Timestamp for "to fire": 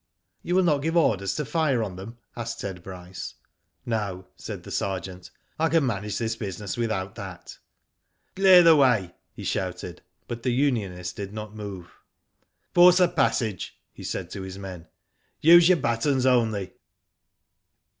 1.35-1.83